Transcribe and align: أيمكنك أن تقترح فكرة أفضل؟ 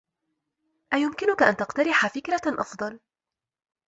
أيمكنك 0.93 1.43
أن 1.43 1.57
تقترح 1.57 2.07
فكرة 2.07 2.41
أفضل؟ 2.47 2.99